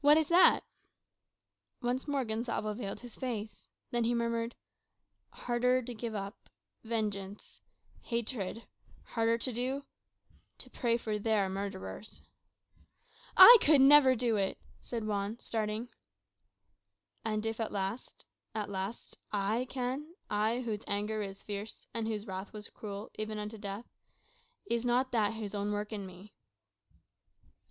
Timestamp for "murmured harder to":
4.14-5.92